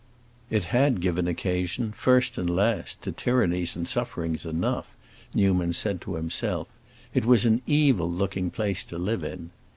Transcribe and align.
It 0.49 0.63
had 0.73 0.99
given 0.99 1.27
occasion, 1.27 1.91
first 1.91 2.39
and 2.39 2.49
last, 2.49 3.03
to 3.03 3.11
tyrannies 3.11 3.75
and 3.75 3.87
sufferings 3.87 4.47
enough, 4.47 4.95
Newman 5.35 5.73
said 5.73 6.01
to 6.01 6.15
himself; 6.15 6.67
it 7.13 7.23
was 7.23 7.45
an 7.45 7.61
evil 7.67 8.09
looking 8.11 8.49
place 8.49 8.83
to 8.85 8.97
live 8.97 9.23
in. 9.23 9.51